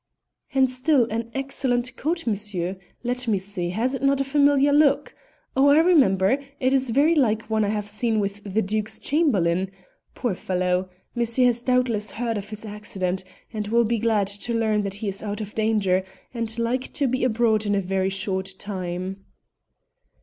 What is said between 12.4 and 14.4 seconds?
his accident, and will be glad